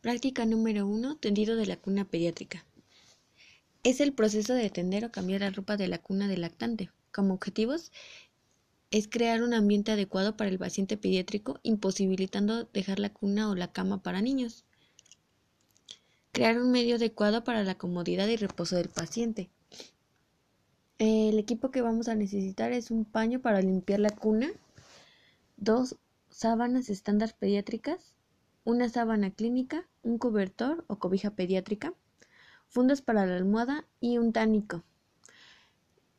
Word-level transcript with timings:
Práctica 0.00 0.46
número 0.46 0.86
1. 0.86 1.16
Tendido 1.16 1.56
de 1.56 1.66
la 1.66 1.76
cuna 1.76 2.04
pediátrica. 2.04 2.64
Es 3.82 3.98
el 4.00 4.12
proceso 4.12 4.54
de 4.54 4.70
tender 4.70 5.04
o 5.04 5.10
cambiar 5.10 5.40
la 5.40 5.50
ropa 5.50 5.76
de 5.76 5.88
la 5.88 5.98
cuna 5.98 6.28
del 6.28 6.42
lactante. 6.42 6.92
Como 7.12 7.34
objetivos 7.34 7.90
es 8.92 9.08
crear 9.08 9.42
un 9.42 9.54
ambiente 9.54 9.90
adecuado 9.90 10.36
para 10.36 10.50
el 10.50 10.58
paciente 10.58 10.96
pediátrico, 10.96 11.58
imposibilitando 11.64 12.64
dejar 12.72 13.00
la 13.00 13.12
cuna 13.12 13.50
o 13.50 13.56
la 13.56 13.72
cama 13.72 14.00
para 14.00 14.22
niños. 14.22 14.64
Crear 16.30 16.60
un 16.60 16.70
medio 16.70 16.94
adecuado 16.94 17.42
para 17.42 17.64
la 17.64 17.76
comodidad 17.76 18.28
y 18.28 18.36
reposo 18.36 18.76
del 18.76 18.90
paciente. 18.90 19.50
El 20.98 21.40
equipo 21.40 21.72
que 21.72 21.82
vamos 21.82 22.06
a 22.06 22.14
necesitar 22.14 22.70
es 22.70 22.92
un 22.92 23.04
paño 23.04 23.40
para 23.40 23.62
limpiar 23.62 23.98
la 23.98 24.10
cuna, 24.10 24.48
dos 25.56 25.96
sábanas 26.30 26.88
estándar 26.88 27.34
pediátricas, 27.36 28.14
una 28.68 28.90
sábana 28.90 29.30
clínica, 29.30 29.88
un 30.02 30.18
cobertor 30.18 30.84
o 30.88 30.98
cobija 30.98 31.30
pediátrica, 31.30 31.94
fundas 32.68 33.00
para 33.00 33.24
la 33.24 33.34
almohada 33.34 33.86
y 33.98 34.18
un 34.18 34.34
tánico. 34.34 34.84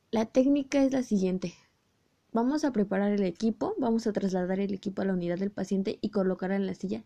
La 0.10 0.26
técnica 0.26 0.84
es 0.84 0.92
la 0.92 1.04
siguiente. 1.04 1.54
Vamos 2.32 2.66
a 2.66 2.72
preparar 2.72 3.12
el 3.12 3.22
equipo, 3.22 3.76
vamos 3.78 4.08
a 4.08 4.14
trasladar 4.14 4.60
el 4.60 4.74
equipo 4.74 5.04
a 5.04 5.06
la 5.06 5.14
unidad 5.14 5.38
del 5.38 5.52
paciente 5.52 6.00
y 6.02 6.10
colocar 6.10 6.52
en 6.52 6.66
la 6.66 6.74
silla 6.74 7.04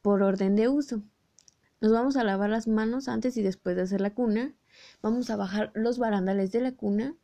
por 0.00 0.22
orden 0.22 0.56
de 0.56 0.68
uso. 0.68 1.02
Nos 1.82 1.92
vamos 1.92 2.16
a 2.16 2.24
lavar 2.24 2.48
las 2.48 2.66
manos 2.66 3.06
antes 3.08 3.36
y 3.36 3.42
después 3.42 3.76
de 3.76 3.82
hacer 3.82 4.00
la 4.00 4.14
cuna. 4.14 4.54
Vamos 5.02 5.28
a 5.28 5.36
bajar 5.36 5.72
los 5.74 5.98
barandales 5.98 6.52
de 6.52 6.62
la 6.62 6.72
cuna. 6.72 7.14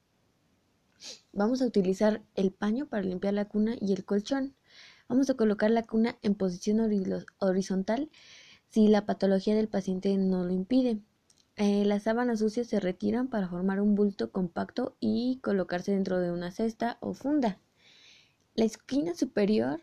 Vamos 1.32 1.62
a 1.62 1.66
utilizar 1.66 2.23
el 2.34 2.52
paño 2.52 2.84
para 2.84 3.02
limpiar 3.02 3.32
la 3.32 3.46
cuna 3.46 3.77
y 3.80 3.95
el 3.95 4.04
colchón. 4.04 4.54
Vamos 5.09 5.30
a 5.30 5.34
colocar 5.34 5.70
la 5.70 5.84
cuna 5.84 6.19
en 6.23 6.34
posición 6.34 6.80
horizontal 7.38 8.10
si 8.69 8.88
la 8.88 9.06
patología 9.06 9.55
del 9.55 9.69
paciente 9.69 10.16
no 10.16 10.45
lo 10.45 10.52
impide. 10.52 10.98
Eh, 11.55 11.85
las 11.85 12.02
sábanas 12.02 12.40
sucias 12.40 12.66
se 12.66 12.80
retiran 12.80 13.29
para 13.29 13.49
formar 13.49 13.80
un 13.80 13.95
bulto 13.95 14.32
compacto 14.32 14.96
y 14.99 15.38
colocarse 15.43 15.93
dentro 15.93 16.18
de 16.18 16.32
una 16.32 16.51
cesta 16.51 16.99
o 17.01 17.15
funda. 17.15 17.60
La 18.54 18.65
esquina 18.65 19.15
superior 19.15 19.80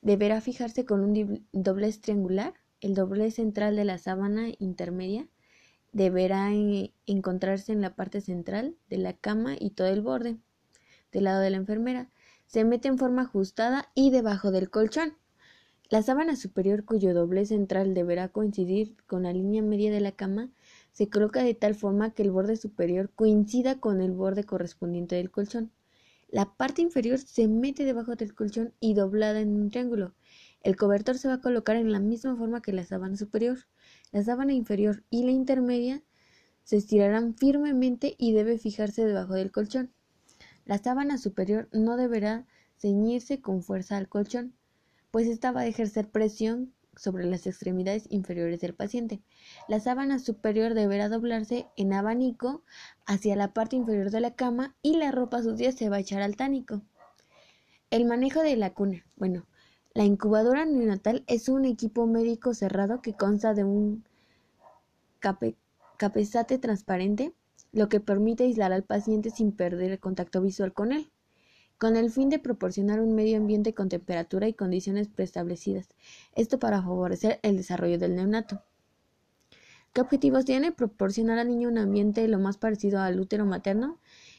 deberá 0.00 0.40
fijarse 0.40 0.84
con 0.84 1.00
un 1.00 1.46
doblez 1.52 2.00
triangular. 2.00 2.54
El 2.80 2.94
doblez 2.94 3.34
central 3.34 3.74
de 3.74 3.84
la 3.84 3.98
sábana 3.98 4.48
intermedia 4.60 5.26
deberá 5.92 6.54
eh, 6.54 6.92
encontrarse 7.06 7.72
en 7.72 7.80
la 7.80 7.96
parte 7.96 8.20
central 8.20 8.76
de 8.88 8.98
la 8.98 9.14
cama 9.14 9.56
y 9.58 9.70
todo 9.70 9.88
el 9.88 10.02
borde 10.02 10.36
del 11.10 11.24
lado 11.24 11.40
de 11.40 11.50
la 11.50 11.56
enfermera 11.56 12.08
se 12.48 12.64
mete 12.64 12.88
en 12.88 12.98
forma 12.98 13.22
ajustada 13.22 13.90
y 13.94 14.10
debajo 14.10 14.50
del 14.50 14.70
colchón. 14.70 15.12
La 15.90 16.02
sábana 16.02 16.34
superior, 16.34 16.84
cuyo 16.84 17.14
doblez 17.14 17.48
central 17.48 17.94
deberá 17.94 18.28
coincidir 18.28 18.96
con 19.06 19.24
la 19.24 19.32
línea 19.32 19.62
media 19.62 19.92
de 19.92 20.00
la 20.00 20.12
cama, 20.12 20.50
se 20.92 21.10
coloca 21.10 21.42
de 21.42 21.54
tal 21.54 21.74
forma 21.74 22.14
que 22.14 22.22
el 22.22 22.30
borde 22.30 22.56
superior 22.56 23.10
coincida 23.14 23.78
con 23.78 24.00
el 24.00 24.12
borde 24.12 24.44
correspondiente 24.44 25.16
del 25.16 25.30
colchón. 25.30 25.70
La 26.30 26.56
parte 26.56 26.82
inferior 26.82 27.18
se 27.18 27.48
mete 27.48 27.84
debajo 27.84 28.16
del 28.16 28.34
colchón 28.34 28.72
y 28.80 28.94
doblada 28.94 29.40
en 29.40 29.54
un 29.54 29.70
triángulo. 29.70 30.14
El 30.62 30.76
cobertor 30.76 31.18
se 31.18 31.28
va 31.28 31.34
a 31.34 31.40
colocar 31.40 31.76
en 31.76 31.92
la 31.92 32.00
misma 32.00 32.34
forma 32.34 32.62
que 32.62 32.72
la 32.72 32.84
sábana 32.84 33.16
superior. 33.16 33.58
La 34.10 34.22
sábana 34.22 34.54
inferior 34.54 35.04
y 35.10 35.24
la 35.24 35.32
intermedia 35.32 36.02
se 36.64 36.78
estirarán 36.78 37.34
firmemente 37.34 38.14
y 38.18 38.32
debe 38.32 38.58
fijarse 38.58 39.04
debajo 39.04 39.34
del 39.34 39.52
colchón. 39.52 39.92
La 40.68 40.76
sábana 40.76 41.16
superior 41.16 41.66
no 41.72 41.96
deberá 41.96 42.44
ceñirse 42.76 43.40
con 43.40 43.62
fuerza 43.62 43.96
al 43.96 44.06
colchón, 44.06 44.52
pues 45.10 45.26
esta 45.26 45.50
va 45.50 45.62
a 45.62 45.66
ejercer 45.66 46.10
presión 46.10 46.74
sobre 46.94 47.24
las 47.24 47.46
extremidades 47.46 48.04
inferiores 48.10 48.60
del 48.60 48.74
paciente. 48.74 49.22
La 49.66 49.80
sábana 49.80 50.18
superior 50.18 50.74
deberá 50.74 51.08
doblarse 51.08 51.66
en 51.78 51.94
abanico 51.94 52.64
hacia 53.06 53.34
la 53.34 53.54
parte 53.54 53.76
inferior 53.76 54.10
de 54.10 54.20
la 54.20 54.34
cama 54.34 54.76
y 54.82 54.98
la 54.98 55.10
ropa 55.10 55.42
sucia 55.42 55.72
se 55.72 55.88
va 55.88 55.96
a 55.96 56.00
echar 56.00 56.20
al 56.20 56.36
tánico. 56.36 56.82
El 57.88 58.04
manejo 58.04 58.42
de 58.42 58.56
la 58.56 58.74
cuna. 58.74 59.06
Bueno, 59.16 59.46
la 59.94 60.04
incubadora 60.04 60.66
neonatal 60.66 61.24
es 61.28 61.48
un 61.48 61.64
equipo 61.64 62.06
médico 62.06 62.52
cerrado 62.52 63.00
que 63.00 63.14
consta 63.14 63.54
de 63.54 63.64
un 63.64 64.04
capezate 65.96 66.58
transparente 66.58 67.32
lo 67.72 67.88
que 67.88 68.00
permite 68.00 68.44
aislar 68.44 68.72
al 68.72 68.84
paciente 68.84 69.30
sin 69.30 69.52
perder 69.52 69.92
el 69.92 69.98
contacto 69.98 70.40
visual 70.40 70.72
con 70.72 70.92
él, 70.92 71.10
con 71.78 71.96
el 71.96 72.10
fin 72.10 72.28
de 72.28 72.38
proporcionar 72.38 73.00
un 73.00 73.14
medio 73.14 73.36
ambiente 73.36 73.72
con 73.72 73.88
temperatura 73.88 74.48
y 74.48 74.54
condiciones 74.54 75.08
preestablecidas, 75.08 75.88
esto 76.34 76.58
para 76.58 76.82
favorecer 76.82 77.38
el 77.42 77.56
desarrollo 77.56 77.98
del 77.98 78.16
neonato. 78.16 78.62
¿Qué 79.92 80.00
objetivos 80.00 80.44
tiene? 80.44 80.72
Proporcionar 80.72 81.38
al 81.38 81.48
niño 81.48 81.68
un 81.68 81.78
ambiente 81.78 82.26
lo 82.28 82.38
más 82.38 82.58
parecido 82.58 83.00
al 83.00 83.20
útero 83.20 83.46
materno 83.46 83.98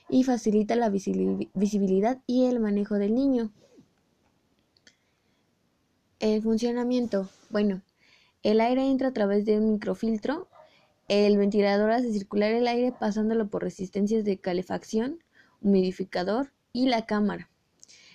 y 0.10 0.24
facilita 0.24 0.76
la 0.76 0.90
visibilidad 0.90 2.22
y 2.28 2.46
el 2.46 2.60
manejo 2.60 2.96
del 2.96 3.16
niño. 3.16 3.52
El 6.20 6.42
funcionamiento. 6.42 7.30
Bueno, 7.50 7.82
el 8.44 8.60
aire 8.60 8.90
entra 8.90 9.10
a 9.10 9.14
través 9.14 9.46
de 9.46 9.58
un 9.58 9.72
microfiltro 9.72 10.49
el 11.10 11.38
ventilador 11.38 11.92
hace 11.92 12.14
circular 12.14 12.52
el 12.52 12.68
aire 12.68 12.94
pasándolo 12.98 13.50
por 13.50 13.64
resistencias 13.64 14.24
de 14.24 14.40
calefacción, 14.40 15.24
humidificador 15.60 16.54
y 16.72 16.88
la 16.88 17.08
cámara. 17.08 17.50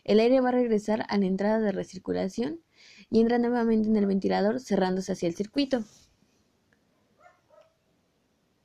El 0.05 0.21
aire 0.21 0.41
va 0.41 0.51
a 0.51 0.53
regresar 0.53 1.05
a 1.09 1.19
la 1.19 1.27
entrada 1.27 1.59
de 1.59 1.73
recirculación 1.73 2.61
y 3.11 3.21
entra 3.21 3.39
nuevamente 3.39 3.89
en 3.89 3.97
el 3.97 4.07
ventilador 4.07 4.61
cerrándose 4.61 5.13
hacia 5.13 5.29
el 5.29 5.35
circuito. 5.35 5.83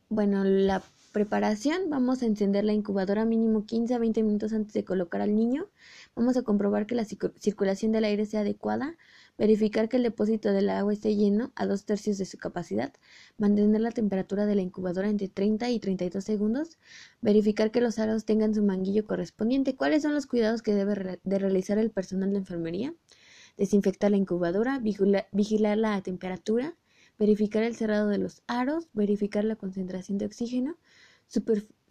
Bueno, 0.10 0.44
la 0.44 0.84
preparación, 1.12 1.90
vamos 1.90 2.22
a 2.22 2.26
encender 2.28 2.66
la 2.66 2.74
incubadora 2.74 3.26
mínimo 3.26 3.66
15 3.66 3.96
a 3.96 4.00
20 4.00 4.22
minutos 4.24 4.54
antes 4.54 4.74
de 4.74 4.86
colocar 4.86 5.22
al 5.22 5.36
niño. 5.36 5.68
Vamos 6.16 6.36
a 6.36 6.42
comprobar 6.42 6.86
que 6.86 6.96
la 6.96 7.06
circulación 7.06 7.92
del 7.94 8.04
aire 8.04 8.26
sea 8.26 8.42
adecuada, 8.42 8.98
verificar 9.38 9.88
que 9.88 9.98
el 9.98 10.04
depósito 10.04 10.52
del 10.52 10.70
agua 10.70 10.92
esté 10.92 11.16
lleno 11.16 11.54
a 11.56 11.66
dos 11.66 11.86
tercios 11.86 12.18
de 12.18 12.26
su 12.26 12.38
capacidad, 12.38 12.92
mantener 13.38 13.80
la 13.80 13.92
temperatura 13.92 14.46
de 14.46 14.56
la 14.56 14.62
incubadora 14.62 15.10
entre 15.10 15.30
30 15.30 15.70
y 15.70 15.80
32 15.80 16.22
segundos, 16.24 16.78
verificar 17.22 17.72
que 17.72 17.80
los 17.80 18.00
aros 18.00 18.26
tengan 18.26 18.54
su 18.54 18.64
manguillo 18.64 19.06
correspondiente. 19.06 19.78
¿Cuáles 19.78 20.04
son 20.04 20.14
los 20.14 20.28
cuidados 20.28 20.62
que 20.62 20.74
debe 20.74 21.20
de 21.24 21.40
realizar 21.40 21.78
el 21.78 21.90
personal 21.90 22.32
de 22.32 22.40
enfermería? 22.40 22.94
Desinfectar 23.58 24.12
la 24.12 24.18
incubadora, 24.18 24.80
vigilar 24.80 25.78
la 25.78 26.02
temperatura, 26.02 26.76
verificar 27.18 27.64
el 27.64 27.76
cerrado 27.76 28.10
de 28.10 28.18
los 28.18 28.44
aros, 28.48 28.90
verificar 28.94 29.46
la 29.46 29.56
concentración 29.56 30.18
de 30.18 30.26
oxígeno, 30.26 30.78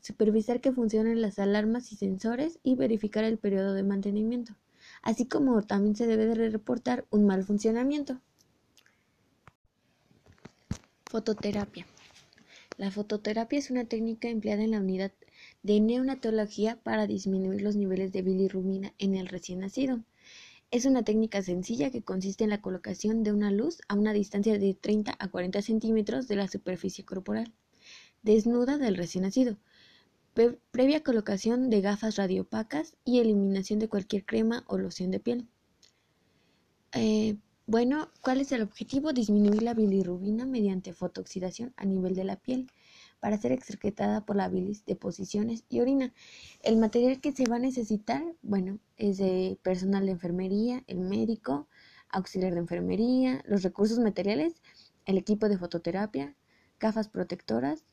supervisar 0.00 0.60
que 0.60 0.72
funcionen 0.72 1.20
las 1.20 1.38
alarmas 1.38 1.92
y 1.92 1.96
sensores 1.96 2.58
y 2.62 2.76
verificar 2.76 3.24
el 3.24 3.38
periodo 3.38 3.74
de 3.74 3.82
mantenimiento, 3.82 4.54
así 5.02 5.26
como 5.26 5.62
también 5.62 5.96
se 5.96 6.06
debe 6.06 6.26
de 6.26 6.50
reportar 6.50 7.06
un 7.10 7.26
mal 7.26 7.44
funcionamiento. 7.44 8.20
Fototerapia. 11.06 11.86
La 12.76 12.90
fototerapia 12.90 13.58
es 13.58 13.70
una 13.70 13.86
técnica 13.86 14.28
empleada 14.28 14.62
en 14.62 14.70
la 14.72 14.80
unidad 14.80 15.10
de 15.62 15.80
neonatología 15.80 16.78
para 16.82 17.06
disminuir 17.06 17.62
los 17.62 17.76
niveles 17.76 18.12
de 18.12 18.22
bilirrubina 18.22 18.92
en 18.98 19.16
el 19.16 19.26
recién 19.26 19.60
nacido. 19.60 20.04
Es 20.70 20.84
una 20.84 21.02
técnica 21.02 21.42
sencilla 21.42 21.90
que 21.90 22.02
consiste 22.02 22.44
en 22.44 22.50
la 22.50 22.60
colocación 22.60 23.22
de 23.22 23.32
una 23.32 23.50
luz 23.50 23.80
a 23.88 23.94
una 23.94 24.12
distancia 24.12 24.58
de 24.58 24.74
30 24.74 25.16
a 25.18 25.28
40 25.28 25.62
centímetros 25.62 26.28
de 26.28 26.36
la 26.36 26.46
superficie 26.46 27.04
corporal, 27.04 27.52
desnuda 28.22 28.76
del 28.76 28.96
recién 28.96 29.22
nacido, 29.22 29.56
previa 30.70 31.02
colocación 31.02 31.70
de 31.70 31.80
gafas 31.80 32.16
radiopacas 32.16 32.96
y 33.04 33.20
eliminación 33.20 33.78
de 33.78 33.88
cualquier 33.88 34.24
crema 34.24 34.64
o 34.66 34.78
loción 34.78 35.10
de 35.10 35.20
piel. 35.20 35.48
Eh, 36.92 37.36
bueno, 37.66 38.08
¿cuál 38.22 38.40
es 38.40 38.52
el 38.52 38.62
objetivo? 38.62 39.12
Disminuir 39.12 39.62
la 39.62 39.74
bilirrubina 39.74 40.46
mediante 40.46 40.94
fotooxidación 40.94 41.74
a 41.76 41.84
nivel 41.84 42.14
de 42.14 42.24
la 42.24 42.36
piel 42.36 42.70
para 43.20 43.36
ser 43.36 43.52
excretada 43.52 44.24
por 44.24 44.36
la 44.36 44.48
bilis, 44.48 44.84
deposiciones 44.86 45.64
y 45.68 45.80
orina. 45.80 46.14
El 46.62 46.78
material 46.78 47.20
que 47.20 47.32
se 47.32 47.44
va 47.44 47.56
a 47.56 47.58
necesitar, 47.58 48.22
bueno, 48.42 48.78
es 48.96 49.18
de 49.18 49.58
personal 49.62 50.06
de 50.06 50.12
enfermería, 50.12 50.82
el 50.86 51.00
médico, 51.00 51.68
auxiliar 52.08 52.54
de 52.54 52.60
enfermería, 52.60 53.42
los 53.44 53.62
recursos 53.62 53.98
materiales, 53.98 54.54
el 55.04 55.18
equipo 55.18 55.48
de 55.48 55.58
fototerapia, 55.58 56.34
gafas 56.80 57.08
protectoras, 57.08 57.84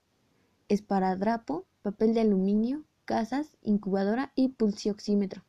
esparadrapo, 0.69 1.65
papel 1.85 2.15
de 2.15 2.21
aluminio, 2.21 2.83
casas, 3.05 3.57
incubadora 3.61 4.31
y 4.33 4.49
pulsioxímetro. 4.49 5.43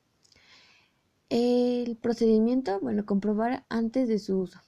El 1.31 1.97
procedimiento, 1.97 2.79
bueno, 2.81 3.07
comprobar 3.07 3.65
antes 3.71 4.07
de 4.07 4.19
su 4.19 4.41
uso 4.41 4.61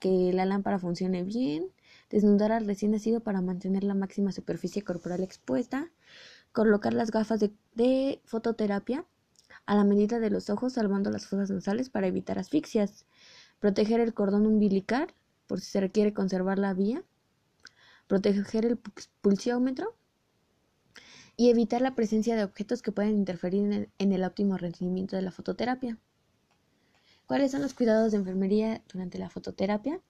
que 0.00 0.34
la 0.34 0.44
lámpara 0.44 0.78
funcione 0.78 1.22
bien, 1.22 1.68
desnudar 2.10 2.52
al 2.52 2.66
recién 2.66 2.90
nacido 2.90 3.20
para 3.20 3.40
mantener 3.40 3.84
la 3.84 3.94
máxima 3.94 4.32
superficie 4.32 4.82
corporal 4.82 5.22
expuesta, 5.22 5.90
colocar 6.52 6.92
las 6.92 7.10
gafas 7.10 7.40
de, 7.40 8.20
fototerapia 8.26 9.06
a 9.64 9.76
la 9.76 9.84
medida 9.84 10.18
de 10.18 10.28
los 10.28 10.50
ojos 10.50 10.74
salvando 10.74 11.10
las 11.10 11.26
fosas 11.26 11.50
nasales 11.50 11.88
para 11.88 12.08
evitar 12.08 12.38
asfixias, 12.38 13.06
proteger 13.60 14.00
el 14.00 14.12
cordón 14.12 14.46
umbilical 14.46 15.14
por 15.46 15.60
si 15.60 15.70
se 15.70 15.80
requiere 15.80 16.12
conservar 16.12 16.58
la 16.58 16.74
vía, 16.74 17.02
proteger 18.08 18.66
el 18.66 18.78
pulsiómetro 19.22 19.94
y 21.38 21.50
evitar 21.50 21.80
la 21.80 21.94
presencia 21.94 22.34
de 22.34 22.42
objetos 22.42 22.82
que 22.82 22.90
pueden 22.90 23.16
interferir 23.16 23.88
en 23.96 24.12
el, 24.12 24.24
óptimo 24.24 24.58
rendimiento 24.58 25.14
de 25.14 25.22
la 25.22 25.30
fototerapia. 25.30 25.96
¿Cuáles 27.26 27.52
son 27.52 27.62
los 27.62 27.74
cuidados 27.74 28.10
de 28.10 28.18
enfermería 28.18 28.82
durante 28.92 29.18
la 29.18 29.30
fototerapia? 29.30 30.00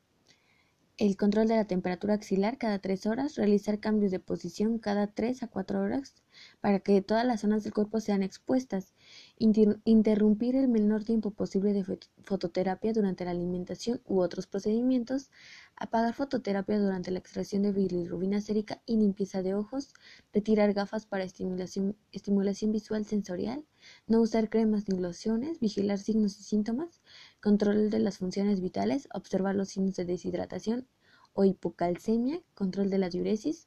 El 0.98 1.16
control 1.16 1.46
de 1.46 1.54
la 1.54 1.64
temperatura 1.64 2.14
axilar 2.14 2.58
cada 2.58 2.80
3 2.80 3.06
horas, 3.06 3.36
realizar 3.36 3.78
cambios 3.78 4.10
de 4.10 4.18
posición 4.18 4.78
cada 4.78 5.06
3 5.06 5.44
a 5.44 5.46
4 5.46 5.80
horas 5.80 6.16
para 6.60 6.80
que 6.80 7.00
todas 7.02 7.24
las 7.24 7.42
zonas 7.42 7.62
del 7.62 7.72
cuerpo 7.72 8.00
sean 8.00 8.24
expuestas, 8.24 8.92
interrumpir 9.38 10.56
el 10.56 10.66
menor 10.68 11.04
tiempo 11.04 11.30
posible 11.30 11.72
de 11.72 11.84
fototerapia 12.24 12.92
durante 12.92 13.24
la 13.24 13.30
alimentación 13.30 14.00
u 14.06 14.20
otros 14.20 14.48
procedimientos, 14.48 15.30
apagar 15.76 16.14
fototerapia 16.14 16.80
durante 16.80 17.12
la 17.12 17.20
extracción 17.20 17.62
de 17.62 17.72
bilirrubina 17.72 18.40
sérica 18.40 18.82
y 18.84 18.96
limpieza 18.96 19.42
de 19.42 19.54
ojos, 19.54 19.94
retirar 20.32 20.72
gafas 20.74 21.06
para 21.06 21.22
estimulación, 21.22 21.96
estimulación 22.10 22.72
visual 22.72 23.04
sensorial, 23.04 23.64
no 24.08 24.20
usar 24.20 24.50
cremas 24.50 24.88
ni 24.88 24.98
lociones, 24.98 25.60
vigilar 25.60 25.98
signos 25.98 26.38
y 26.40 26.42
síntomas, 26.42 27.00
control 27.40 27.90
de 27.90 27.99
las 28.00 28.19
funciones 28.19 28.61
vitales, 28.61 29.08
observar 29.12 29.55
los 29.55 29.69
signos 29.69 29.96
de 29.96 30.05
deshidratación 30.05 30.87
o 31.32 31.44
hipocalcemia, 31.44 32.40
control 32.55 32.90
de 32.90 32.99
la 32.99 33.11
diuresis, 33.11 33.64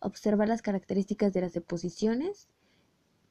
observar 0.00 0.48
las 0.48 0.62
características 0.62 1.32
de 1.32 1.42
las 1.42 1.52
deposiciones, 1.52 2.48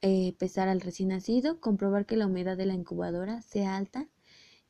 eh, 0.01 0.35
pesar 0.37 0.67
al 0.67 0.81
recién 0.81 1.09
nacido, 1.09 1.59
comprobar 1.59 2.05
que 2.05 2.15
la 2.15 2.27
humedad 2.27 2.55
de 2.55 2.65
la 2.65 2.73
incubadora 2.73 3.41
sea 3.41 3.75
alta, 3.75 4.07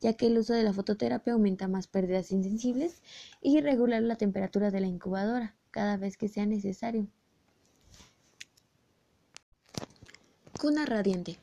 ya 0.00 0.14
que 0.14 0.26
el 0.26 0.38
uso 0.38 0.54
de 0.54 0.62
la 0.62 0.72
fototerapia 0.72 1.34
aumenta 1.34 1.68
más 1.68 1.86
pérdidas 1.86 2.32
insensibles, 2.32 3.02
y 3.42 3.60
regular 3.60 4.02
la 4.02 4.16
temperatura 4.16 4.70
de 4.70 4.80
la 4.80 4.86
incubadora 4.86 5.54
cada 5.70 5.96
vez 5.98 6.16
que 6.16 6.28
sea 6.28 6.46
necesario. 6.46 7.06
Cuna 10.58 10.84
radiante. 10.86 11.38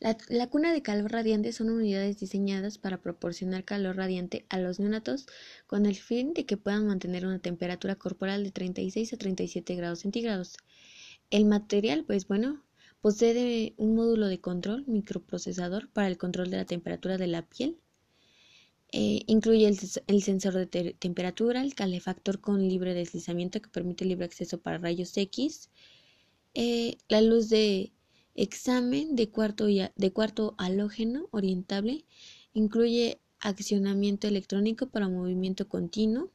La, 0.00 0.46
cuna 0.48 0.72
de 0.72 0.80
calor 0.80 1.10
radiante 1.10 1.52
son 1.52 1.70
unidades 1.70 2.20
diseñadas 2.20 2.78
para 2.78 3.02
proporcionar 3.02 3.64
calor 3.64 3.96
radiante 3.96 4.46
a 4.48 4.58
los 4.60 4.78
neonatos 4.78 5.26
con 5.66 5.86
el 5.86 5.96
fin 5.96 6.34
de 6.34 6.46
que 6.46 6.56
puedan 6.56 6.86
mantener 6.86 7.26
una 7.26 7.40
temperatura 7.40 7.96
corporal 7.96 8.44
de 8.44 8.52
36 8.52 9.12
a 9.12 9.16
37 9.16 9.74
grados 9.74 9.98
centígrados. 10.00 10.56
El 11.30 11.46
material, 11.46 12.04
pues 12.04 12.28
bueno, 12.28 12.62
posee 13.00 13.74
un 13.76 13.96
módulo 13.96 14.28
de 14.28 14.40
control 14.40 14.84
microprocesador 14.86 15.90
para 15.90 16.06
el 16.06 16.16
control 16.16 16.50
de 16.50 16.58
la 16.58 16.64
temperatura 16.64 17.18
de 17.18 17.26
la 17.26 17.42
piel. 17.42 17.76
Eh, 18.92 19.22
incluye 19.26 19.66
el, 19.66 20.22
sensor 20.22 20.54
de 20.54 20.94
temperatura, 20.94 21.60
el 21.60 21.74
calefactor 21.74 22.40
con 22.40 22.66
libre 22.66 22.94
deslizamiento 22.94 23.60
que 23.60 23.68
permite 23.68 24.04
libre 24.04 24.26
acceso 24.26 24.60
para 24.60 24.78
rayos 24.78 25.16
X, 25.16 25.70
eh, 26.54 26.96
la 27.08 27.20
luz 27.20 27.50
de 27.50 27.92
Examen 28.40 29.16
de 29.16 29.30
cuarto, 29.30 29.66
de 29.66 30.12
cuarto 30.12 30.54
halógeno 30.58 31.26
orientable 31.32 32.04
incluye 32.52 33.20
accionamiento 33.40 34.28
electrónico 34.28 34.86
para 34.86 35.08
movimiento 35.08 35.68
continuo, 35.68 36.30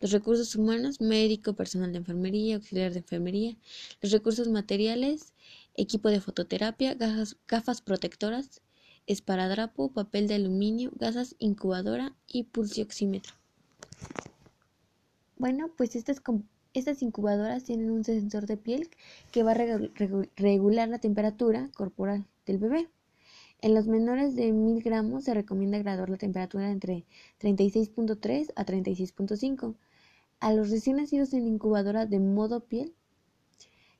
los 0.00 0.10
recursos 0.10 0.56
humanos, 0.56 1.00
médico, 1.00 1.54
personal 1.54 1.92
de 1.92 1.98
enfermería, 1.98 2.56
auxiliar 2.56 2.92
de 2.92 2.98
enfermería, 2.98 3.56
los 4.00 4.10
recursos 4.10 4.48
materiales, 4.48 5.32
equipo 5.76 6.08
de 6.08 6.20
fototerapia, 6.20 6.94
gafas, 6.94 7.36
gafas 7.46 7.82
protectoras, 7.82 8.60
esparadrapo, 9.06 9.92
papel 9.92 10.26
de 10.26 10.34
aluminio, 10.34 10.90
gasas 10.96 11.36
incubadora 11.38 12.16
y 12.26 12.44
pulsioxímetro. 12.44 13.34
Bueno, 15.36 15.70
pues 15.76 15.94
esta 15.94 16.10
es 16.10 16.20
estas 16.78 17.02
incubadoras 17.02 17.64
tienen 17.64 17.90
un 17.90 18.04
sensor 18.04 18.46
de 18.46 18.56
piel 18.56 18.88
que 19.32 19.42
va 19.42 19.52
a 19.52 19.78
regular 20.36 20.88
la 20.88 20.98
temperatura 20.98 21.70
corporal 21.74 22.26
del 22.46 22.58
bebé. 22.58 22.88
En 23.60 23.74
los 23.74 23.86
menores 23.86 24.36
de 24.36 24.52
1000 24.52 24.82
gramos 24.82 25.24
se 25.24 25.34
recomienda 25.34 25.78
graduar 25.78 26.10
la 26.10 26.16
temperatura 26.16 26.70
entre 26.70 27.04
36.3 27.40 28.52
a 28.54 28.64
36.5. 28.64 29.74
A 30.40 30.52
los 30.52 30.70
recién 30.70 30.96
nacidos 30.96 31.32
en 31.32 31.46
incubadora 31.46 32.06
de 32.06 32.20
modo 32.20 32.60
piel, 32.60 32.94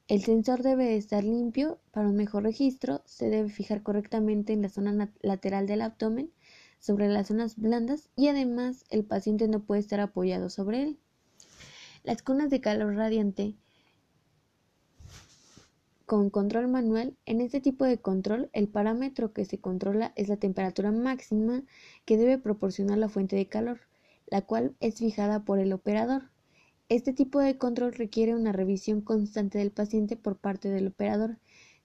el 0.06 0.22
sensor 0.22 0.62
debe 0.62 0.96
estar 0.96 1.24
limpio 1.24 1.78
para 1.90 2.08
un 2.08 2.16
mejor 2.16 2.44
registro. 2.44 3.02
Se 3.04 3.28
debe 3.28 3.48
fijar 3.48 3.82
correctamente 3.82 4.52
en 4.52 4.62
la 4.62 4.68
zona 4.68 5.12
lateral 5.20 5.66
del 5.66 5.82
abdomen, 5.82 6.30
sobre 6.78 7.08
las 7.08 7.28
zonas 7.28 7.56
blandas 7.56 8.08
y 8.16 8.28
además 8.28 8.84
el 8.90 9.04
paciente 9.04 9.48
no 9.48 9.60
puede 9.60 9.80
estar 9.80 10.00
apoyado 10.00 10.48
sobre 10.48 10.82
él. 10.82 10.98
Las 12.08 12.22
cunas 12.22 12.48
de 12.48 12.62
calor 12.62 12.94
radiante 12.94 13.54
con 16.06 16.30
control 16.30 16.66
manual, 16.66 17.14
en 17.26 17.42
este 17.42 17.60
tipo 17.60 17.84
de 17.84 17.98
control 17.98 18.48
el 18.54 18.66
parámetro 18.66 19.34
que 19.34 19.44
se 19.44 19.58
controla 19.58 20.14
es 20.16 20.28
la 20.30 20.38
temperatura 20.38 20.90
máxima 20.90 21.64
que 22.06 22.16
debe 22.16 22.38
proporcionar 22.38 22.96
la 22.96 23.10
fuente 23.10 23.36
de 23.36 23.46
calor, 23.46 23.80
la 24.26 24.40
cual 24.40 24.74
es 24.80 25.00
fijada 25.00 25.44
por 25.44 25.58
el 25.58 25.70
operador. 25.74 26.30
Este 26.88 27.12
tipo 27.12 27.40
de 27.40 27.58
control 27.58 27.92
requiere 27.92 28.34
una 28.34 28.52
revisión 28.52 29.02
constante 29.02 29.58
del 29.58 29.70
paciente 29.70 30.16
por 30.16 30.38
parte 30.38 30.70
del 30.70 30.86
operador, 30.86 31.36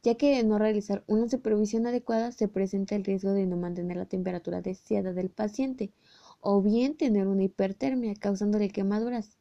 ya 0.03 0.15
que 0.15 0.37
de 0.37 0.43
no 0.45 0.57
realizar 0.57 1.03
una 1.05 1.27
supervisión 1.27 1.85
adecuada 1.85 2.31
se 2.31 2.47
presenta 2.47 2.95
el 2.95 3.03
riesgo 3.03 3.33
de 3.33 3.45
no 3.45 3.57
mantener 3.57 3.97
la 3.97 4.05
temperatura 4.05 4.61
deseada 4.61 5.11
del 5.11 5.31
paciente 5.31 5.91
o 6.39 6.61
bien 6.61 6.95
tener 6.95 7.27
una 7.27 7.43
hipertermia 7.43 8.15
causándole 8.15 8.69
quemaduras. 8.69 9.37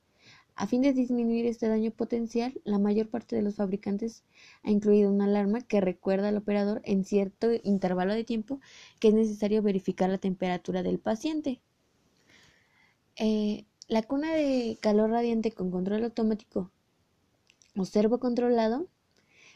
A 0.54 0.66
fin 0.66 0.82
de 0.82 0.92
disminuir 0.92 1.46
este 1.46 1.68
daño 1.68 1.90
potencial, 1.90 2.60
la 2.64 2.78
mayor 2.78 3.08
parte 3.08 3.36
de 3.36 3.42
los 3.42 3.56
fabricantes 3.56 4.22
ha 4.62 4.70
incluido 4.70 5.10
una 5.10 5.24
alarma 5.24 5.62
que 5.62 5.80
recuerda 5.80 6.28
al 6.28 6.36
operador 6.36 6.82
en 6.84 7.04
cierto 7.04 7.48
intervalo 7.62 8.14
de 8.14 8.24
tiempo 8.24 8.60
que 9.00 9.08
es 9.08 9.14
necesario 9.14 9.62
verificar 9.62 10.10
la 10.10 10.18
temperatura 10.18 10.82
del 10.82 10.98
paciente. 10.98 11.60
Eh, 13.16 13.64
la 13.88 14.02
cuna 14.02 14.32
de 14.34 14.78
calor 14.80 15.10
radiante 15.10 15.52
con 15.52 15.70
control 15.70 16.04
automático 16.04 16.70
o 17.76 17.84
servo 17.84 18.18
controlado. 18.20 18.88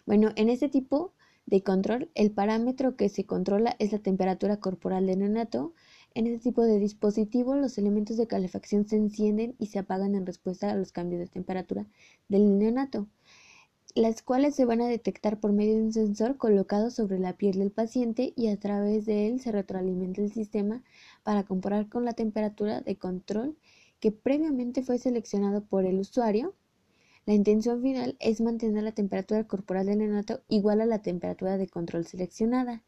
Bueno, 0.07 0.33
en 0.37 0.49
este 0.49 0.69
tipo 0.69 1.13
de 1.47 1.63
control, 1.63 2.11
el 2.15 2.33
parámetro 2.33 2.97
que 2.97 3.09
se 3.09 3.25
controla 3.25 3.77
es 3.79 3.93
la 3.93 3.99
temperatura 3.99 4.59
corporal 4.59 5.07
del 5.07 5.21
neonato 5.21 5.75
en 6.15 6.27
este 6.27 6.51
tipo 6.51 6.63
de 6.63 6.79
dispositivo, 6.79 7.57
los 7.57 7.79
elementos 7.79 8.17
de 8.17 8.27
calefacción 8.27 8.87
se 8.87 8.97
encienden 8.97 9.55
y 9.59 9.67
se 9.67 9.79
apagan 9.79 10.15
en 10.15 10.27
respuesta 10.27 10.71
a 10.71 10.75
los 10.75 10.93
cambios 10.93 11.21
de 11.21 11.27
temperatura 11.27 11.87
del 12.29 12.59
neonato, 12.59 13.07
las 13.95 14.23
cuales 14.23 14.55
se 14.55 14.65
van 14.65 14.81
a 14.81 14.89
detectar 14.89 15.41
por 15.41 15.53
medio 15.53 15.77
de 15.77 15.83
un 15.83 15.93
sensor 15.93 16.37
colocado 16.37 16.91
sobre 16.91 17.19
la 17.19 17.35
piel 17.35 17.59
del 17.59 17.71
paciente 17.71 18.33
y 18.37 18.49
a 18.49 18.59
través 18.59 19.07
de 19.07 19.27
él 19.27 19.41
se 19.41 19.53
retroalimenta 19.53 20.21
el 20.21 20.33
sistema 20.33 20.83
para 21.23 21.45
comparar 21.45 21.89
con 21.89 22.05
la 22.05 22.13
temperatura 22.13 22.81
de 22.81 22.97
control 22.97 23.57
que 24.01 24.13
previamente 24.13 24.83
fue 24.83 24.99
seleccionado 24.99 25.65
por 25.65 25.87
el 25.87 25.99
usuario. 25.99 26.55
La 27.25 27.35
intención 27.35 27.83
final 27.83 28.17
es 28.21 28.41
mantener 28.41 28.85
la 28.85 28.93
temperatura 28.93 29.45
corporal 29.45 29.87
del 29.87 29.99
neonato 29.99 30.43
igual 30.49 30.81
a 30.81 30.87
la 30.87 31.03
temperatura 31.03 31.57
de 31.57 31.69
control 31.69 32.07
seleccionada. 32.07 32.85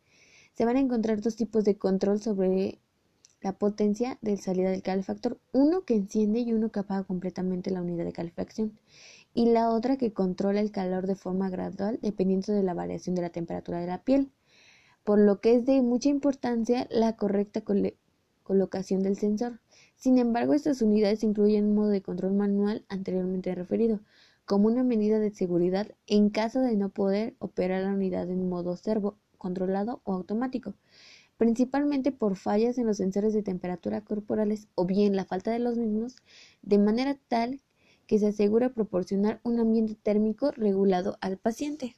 Se 0.55 0.65
van 0.65 0.77
a 0.77 0.81
encontrar 0.81 1.21
dos 1.21 1.37
tipos 1.37 1.65
de 1.65 1.77
control 1.77 2.21
sobre 2.21 2.79
la 3.41 3.53
potencia 3.53 4.19
de 4.21 4.37
salida 4.37 4.71
del 4.71 4.83
calefactor, 4.83 5.39
uno 5.53 5.83
que 5.85 5.95
enciende 5.95 6.41
y 6.41 6.53
uno 6.53 6.71
que 6.71 6.81
apaga 6.81 7.05
completamente 7.05 7.71
la 7.71 7.83
unidad 7.83 8.05
de 8.05 8.13
calefacción, 8.13 8.79
y 9.35 9.47
la 9.47 9.71
otra 9.71 9.97
que 9.97 10.13
controla 10.13 10.61
el 10.61 10.73
calor 10.73 11.07
de 11.07 11.15
forma 11.15 11.49
gradual 11.49 11.99
dependiendo 12.03 12.53
de 12.53 12.63
la 12.63 12.75
variación 12.75 13.15
de 13.15 13.23
la 13.23 13.31
temperatura 13.31 13.81
de 13.81 13.87
la 13.87 14.03
piel, 14.03 14.33
por 15.05 15.19
lo 15.19 15.41
que 15.41 15.55
es 15.55 15.65
de 15.65 15.81
mucha 15.83 16.09
importancia 16.09 16.87
la 16.91 17.17
correcta 17.17 17.63
colocación 18.43 19.03
del 19.03 19.17
sensor. 19.17 19.61
Sin 19.97 20.19
embargo, 20.19 20.55
estas 20.55 20.83
unidades 20.83 21.23
incluyen 21.23 21.67
un 21.67 21.75
modo 21.77 21.91
de 21.91 22.03
control 22.03 22.35
manual 22.35 22.85
anteriormente 22.89 23.55
referido, 23.55 24.01
como 24.45 24.67
una 24.67 24.83
medida 24.83 25.19
de 25.19 25.31
seguridad 25.31 25.95
en 26.07 26.31
caso 26.31 26.61
de 26.61 26.77
no 26.77 26.89
poder 26.89 27.37
operar 27.39 27.83
la 27.85 27.93
unidad 27.93 28.29
en 28.31 28.49
modo 28.49 28.77
servo 28.77 29.17
controlado 29.37 30.01
o 30.05 30.15
automático 30.15 30.75
principalmente 31.39 32.13
por 32.13 32.37
fallas 32.37 32.77
en 32.77 32.87
los 32.87 32.99
sensores 32.99 33.33
de 33.33 33.43
temperatura 33.43 34.03
corporales 34.03 34.69
o 34.75 34.85
bien 34.85 35.17
la 35.17 35.25
falta 35.25 35.51
de 35.51 35.61
los 35.61 35.79
mismos, 35.79 36.17
de 36.63 36.79
manera 36.79 37.19
tal 37.29 37.63
que 38.07 38.19
se 38.19 38.27
asegura 38.27 38.75
proporcionar 38.75 39.41
un 39.45 39.61
ambiente 39.61 39.95
térmico 39.95 40.51
regulado 40.51 41.17
al 41.21 41.39
paciente. 41.39 41.97